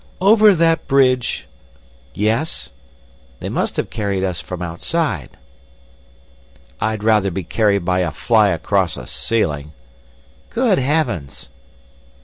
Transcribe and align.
"Over 0.19 0.55
that 0.55 0.87
bridge?" 0.87 1.45
"Yes. 2.15 2.71
They 3.39 3.49
must 3.49 3.77
have 3.77 3.91
carried 3.91 4.23
us 4.23 4.41
from 4.41 4.59
outside." 4.63 5.37
"I'd 6.79 7.03
rather 7.03 7.29
be 7.29 7.43
carried 7.43 7.85
by 7.85 7.99
a 7.99 8.09
fly 8.09 8.47
across 8.47 8.97
a 8.97 9.05
ceiling." 9.05 9.73
"Good 10.49 10.79
Heavens!" 10.79 11.49